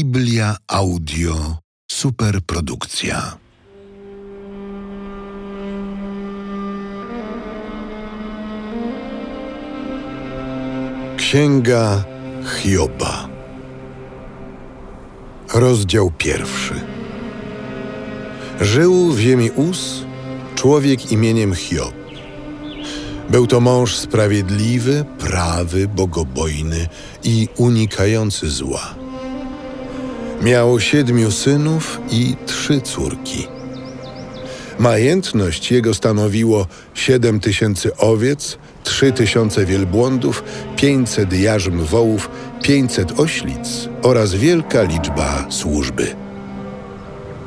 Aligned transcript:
Biblia 0.00 0.56
Audio 0.68 1.56
Superprodukcja. 1.92 3.36
Księga 11.16 12.04
Hioba. 12.44 13.28
Rozdział 15.54 16.12
pierwszy. 16.18 16.74
Żył 18.60 19.12
w 19.12 19.18
ziemi 19.18 19.50
Uz 19.50 20.04
człowiek 20.54 21.12
imieniem 21.12 21.54
Hiob. 21.54 21.94
Był 23.30 23.46
to 23.46 23.60
mąż 23.60 23.96
sprawiedliwy, 23.96 25.04
prawy, 25.18 25.88
bogobojny 25.88 26.88
i 27.24 27.48
unikający 27.56 28.50
zła. 28.50 28.99
Miał 30.42 30.80
siedmiu 30.80 31.30
synów 31.30 32.00
i 32.10 32.36
trzy 32.46 32.80
córki. 32.80 33.48
Majętność 34.78 35.72
jego 35.72 35.94
stanowiło 35.94 36.66
siedem 36.94 37.40
tysięcy 37.40 37.96
owiec, 37.96 38.58
trzy 38.84 39.12
tysiące 39.12 39.66
wielbłądów, 39.66 40.44
pięćset 40.76 41.32
jarzm 41.32 41.84
wołów, 41.84 42.30
pięćset 42.62 43.20
oślic 43.20 43.88
oraz 44.02 44.34
wielka 44.34 44.82
liczba 44.82 45.46
służby. 45.50 46.06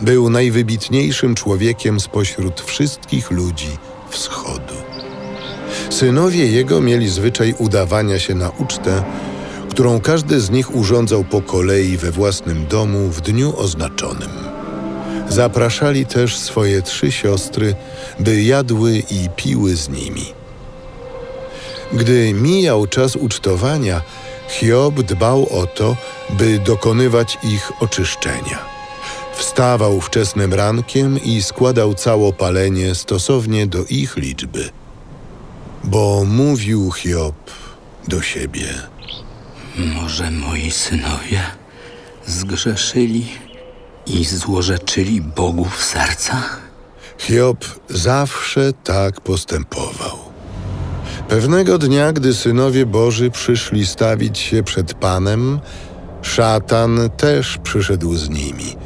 Był 0.00 0.30
najwybitniejszym 0.30 1.34
człowiekiem 1.34 2.00
spośród 2.00 2.60
wszystkich 2.60 3.30
ludzi 3.30 3.70
wschodu. 4.10 4.74
Synowie 5.90 6.46
jego 6.46 6.80
mieli 6.80 7.08
zwyczaj 7.08 7.54
udawania 7.58 8.18
się 8.18 8.34
na 8.34 8.48
ucztę, 8.48 9.02
którą 9.74 10.00
każdy 10.00 10.40
z 10.40 10.50
nich 10.50 10.74
urządzał 10.74 11.24
po 11.24 11.42
kolei 11.42 11.96
we 11.96 12.10
własnym 12.10 12.66
domu 12.66 13.08
w 13.08 13.20
dniu 13.20 13.54
oznaczonym. 13.56 14.30
Zapraszali 15.28 16.06
też 16.06 16.36
swoje 16.36 16.82
trzy 16.82 17.12
siostry, 17.12 17.74
by 18.20 18.42
jadły 18.42 19.02
i 19.10 19.28
piły 19.36 19.76
z 19.76 19.88
nimi. 19.88 20.24
Gdy 21.92 22.34
mijał 22.34 22.86
czas 22.86 23.16
ucztowania, 23.16 24.02
Hiob 24.48 25.02
dbał 25.02 25.48
o 25.50 25.66
to, 25.66 25.96
by 26.30 26.58
dokonywać 26.58 27.38
ich 27.42 27.72
oczyszczenia. 27.80 28.58
Wstawał 29.34 30.00
wczesnym 30.00 30.54
rankiem 30.54 31.22
i 31.22 31.42
składał 31.42 31.94
całopalenie 31.94 32.94
stosownie 32.94 33.66
do 33.66 33.84
ich 33.84 34.16
liczby. 34.16 34.70
Bo 35.84 36.24
mówił 36.24 36.92
Hiob 36.92 37.50
do 38.08 38.22
siebie. 38.22 38.93
Może 39.78 40.30
moi 40.30 40.70
synowie 40.70 41.40
zgrzeszyli 42.26 43.26
i 44.06 44.24
złorzeczyli 44.24 45.20
Bogu 45.20 45.64
w 45.64 45.84
sercach? 45.84 46.60
Hiob 47.18 47.64
zawsze 47.90 48.72
tak 48.72 49.20
postępował. 49.20 50.18
Pewnego 51.28 51.78
dnia, 51.78 52.12
gdy 52.12 52.34
synowie 52.34 52.86
Boży 52.86 53.30
przyszli 53.30 53.86
stawić 53.86 54.38
się 54.38 54.62
przed 54.62 54.94
Panem, 54.94 55.60
szatan 56.22 56.98
też 57.16 57.58
przyszedł 57.62 58.14
z 58.14 58.28
nimi. 58.28 58.76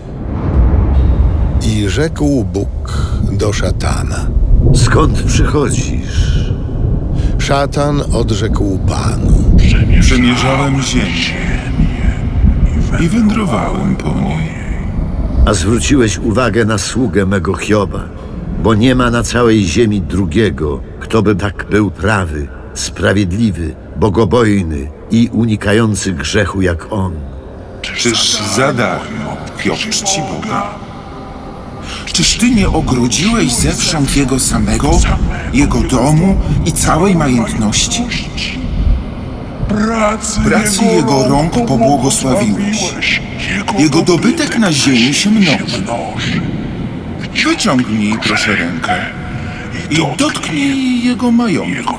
I 1.63 1.89
rzekł 1.89 2.45
Bóg 2.45 2.93
do 3.33 3.53
szatana. 3.53 4.27
Skąd 4.75 5.23
przychodzisz? 5.23 6.51
Szatan 7.39 8.03
odrzekł 8.13 8.79
Panu. 8.79 9.48
Przemierzałem 10.01 10.83
ziemię 10.83 11.59
i 13.01 13.09
wędrowałem 13.09 13.97
po 13.97 14.09
niej. 14.09 14.49
A 15.47 15.55
zwróciłeś 15.55 16.19
uwagę 16.19 16.65
na 16.65 16.79
sługę 16.79 17.27
mego 17.27 17.55
Hioba, 17.55 18.05
bo 18.63 18.75
nie 18.75 18.95
ma 18.95 19.11
na 19.11 19.23
całej 19.23 19.65
ziemi 19.65 20.01
drugiego, 20.01 20.81
kto 21.01 21.23
by 21.23 21.37
tak 21.37 21.67
był 21.71 21.91
prawy, 21.91 22.49
sprawiedliwy, 22.75 23.75
bogobojny 23.97 24.91
i 25.11 25.31
unikający 25.33 26.13
grzechu 26.13 26.63
jak 26.63 26.93
on. 26.93 27.13
Czyż 27.83 28.39
za 28.57 28.73
darmo 28.73 29.37
Hiob 29.59 29.79
czci 29.79 30.21
Boga? 30.21 30.63
Czyż 32.13 32.37
ty 32.37 32.51
nie 32.51 32.69
ogrodziłeś 32.69 33.55
zewsząd 33.55 34.17
jego 34.17 34.41
samego, 34.41 34.91
jego 35.53 35.81
domu 35.81 36.41
i 36.67 36.73
całej 36.73 37.17
majętności? 37.17 38.03
Pracy 40.45 40.85
jego 40.85 41.29
rąk 41.29 41.53
pobłogosławiłeś. 41.67 43.21
Jego 43.79 44.03
dobytek 44.03 44.59
na 44.59 44.73
ziemi 44.73 45.15
się 45.15 45.31
mnoży. 45.31 45.83
Wyciągnij 47.45 48.15
proszę 48.23 48.57
rękę 48.57 48.95
i 49.91 50.17
dotknij 50.19 51.05
jego 51.05 51.31
majątku. 51.31 51.95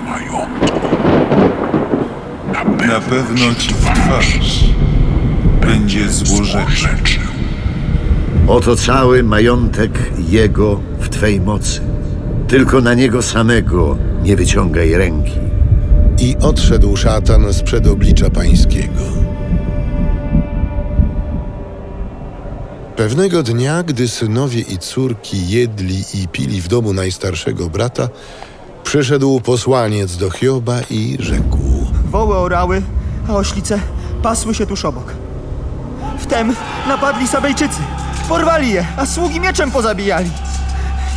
Na 2.88 3.00
pewno 3.00 3.56
ci 3.56 3.74
w 3.74 3.86
twarz 3.86 4.40
będzie 5.62 6.10
złorzeczył. 6.10 7.22
Oto 8.48 8.76
cały 8.76 9.24
majątek 9.24 9.92
jego 10.30 10.80
w 11.00 11.10
Twej 11.10 11.42
mocy. 11.42 11.82
Tylko 12.48 12.82
na 12.82 12.94
niego 12.94 13.22
samego 13.22 13.98
nie 14.24 14.36
wyciągaj 14.36 14.94
ręki. 14.94 15.49
I 16.22 16.36
odszedł 16.42 16.98
szatan 16.98 17.54
z 17.54 17.62
przed 17.62 17.88
oblicza 17.88 18.30
pańskiego. 18.30 19.02
Pewnego 22.96 23.44
dnia, 23.44 23.84
gdy 23.84 24.08
synowie 24.08 24.60
i 24.60 24.78
córki 24.78 25.50
jedli 25.50 26.04
i 26.14 26.28
pili 26.28 26.62
w 26.62 26.68
domu 26.68 26.94
najstarszego 26.94 27.70
brata, 27.70 28.10
przyszedł 28.84 29.42
posłaniec 29.42 30.18
do 30.18 30.30
Hioba 30.30 30.80
i 30.90 31.18
rzekł: 31.20 31.58
Woły 32.12 32.38
orały, 32.38 32.82
a 33.30 33.34
oślice 33.34 33.80
pasły 34.24 34.56
się 34.56 34.66
tuż 34.66 34.86
obok. 34.86 35.14
Wtem 36.20 36.56
napadli 36.88 37.28
Sabejczycy. 37.28 37.80
Porwali 38.30 38.72
je, 38.72 38.86
a 38.98 39.06
sługi 39.06 39.40
mieczem 39.40 39.72
pozabijali. 39.72 40.32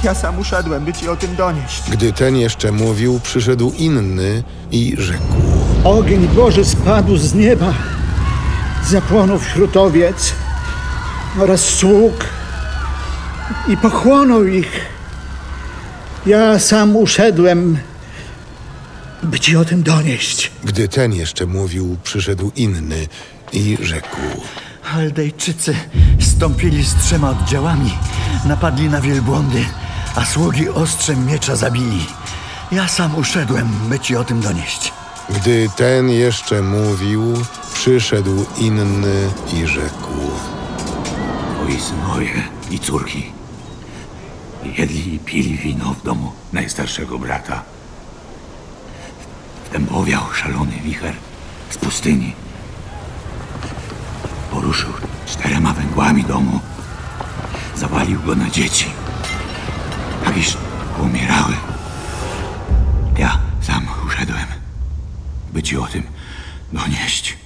Ja 0.03 0.15
sam 0.15 0.39
uszedłem, 0.39 0.85
by 0.85 0.93
ci 0.93 1.09
o 1.09 1.17
tym 1.17 1.37
donieść. 1.37 1.83
Gdy 1.91 2.13
ten 2.13 2.37
jeszcze 2.37 2.73
mówił, 2.73 3.21
przyszedł 3.23 3.73
inny 3.79 4.43
i 4.71 4.95
rzekł: 4.99 5.35
Ogień 5.85 6.29
Boży 6.29 6.65
spadł 6.65 7.17
z 7.17 7.35
nieba, 7.35 7.75
zapłonął 8.89 9.39
wśród 9.39 9.77
owiec 9.77 10.33
oraz 11.39 11.61
sług 11.61 12.25
i 13.69 13.77
pochłonął 13.77 14.45
ich. 14.45 14.81
Ja 16.27 16.59
sam 16.59 16.97
uszedłem, 16.97 17.79
by 19.23 19.41
ci 19.41 19.57
o 19.57 19.65
tym 19.65 19.83
donieść. 19.83 20.53
Gdy 20.65 20.89
ten 20.89 21.12
jeszcze 21.12 21.47
mówił, 21.47 21.97
przyszedł 22.03 22.53
inny 22.57 23.07
i 23.53 23.79
rzekł: 23.83 24.17
Chaldejczycy 24.83 25.75
stąpili 26.21 26.85
z 26.85 26.95
trzema 26.95 27.31
oddziałami, 27.31 27.95
napadli 28.45 28.89
na 28.89 29.01
wielbłądy, 29.01 29.65
a 30.15 30.25
sługi 30.25 30.69
ostrzem 30.69 31.27
miecza 31.27 31.56
zabili. 31.56 32.06
Ja 32.73 32.89
sam 32.89 33.15
uszedłem, 33.15 33.69
by 33.89 34.00
ci 34.00 34.17
o 34.17 34.25
tym 34.25 34.41
donieść. 34.41 34.93
Gdy 35.31 35.69
ten 35.77 36.11
jeszcze 36.11 36.62
mówił, 36.62 37.34
przyszedł 37.75 38.47
inny 38.59 39.31
i 39.53 39.67
rzekł: 39.67 40.15
Moi 41.59 41.81
synowie 41.81 42.43
i 42.71 42.78
córki 42.78 43.33
jedli 44.78 45.15
i 45.15 45.19
pili 45.19 45.56
wino 45.56 45.95
w 45.95 46.03
domu 46.03 46.33
najstarszego 46.53 47.19
brata. 47.19 47.62
Wtem 49.65 49.87
powiał 49.87 50.23
szalony 50.33 50.73
wicher 50.84 51.15
z 51.71 51.77
pustyni. 51.77 52.33
Poruszył 54.50 54.93
czterema 55.27 55.73
węgłami 55.73 56.25
domu. 56.25 56.61
Zawalił 57.76 58.20
go 58.23 58.35
na 58.35 58.50
dzieci. 58.50 59.01
Iż 60.43 60.56
umierały. 61.03 61.55
Ja 63.19 63.39
sam 63.61 63.87
uszedłem, 64.06 64.47
by 65.53 65.62
ci 65.62 65.77
o 65.77 65.87
tym 65.87 66.03
donieść. 66.73 67.37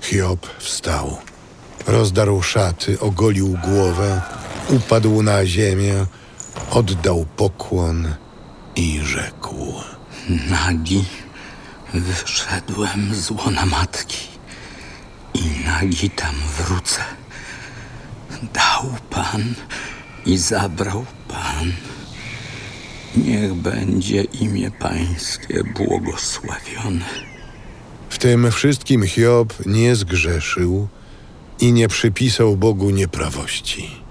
Hiob 0.00 0.46
wstał. 0.58 1.18
Rozdarł 1.86 2.42
szaty, 2.42 3.00
ogolił 3.00 3.58
głowę, 3.64 4.20
upadł 4.68 5.22
na 5.22 5.46
ziemię, 5.46 6.06
oddał 6.70 7.26
pokłon 7.36 8.14
i 8.76 9.00
rzekł: 9.04 9.74
Nagi 10.50 11.04
wyszedłem 11.94 13.14
z 13.14 13.30
łona 13.30 13.66
matki 13.66 14.26
i 15.34 15.64
nagi 15.66 16.10
tam 16.10 16.34
wrócę. 16.58 17.00
Dał 18.52 18.94
Pan 19.10 19.54
i 20.26 20.38
zabrał 20.38 21.04
Pan. 21.28 21.72
Niech 23.16 23.54
będzie 23.54 24.22
imię 24.22 24.70
Pańskie 24.70 25.64
błogosławione. 25.64 27.04
W 28.08 28.18
tym 28.18 28.50
wszystkim 28.50 29.06
Hiob 29.06 29.54
nie 29.66 29.96
zgrzeszył, 29.96 30.88
i 31.62 31.72
nie 31.72 31.88
przypisał 31.88 32.56
Bogu 32.56 32.90
nieprawości. 32.90 34.01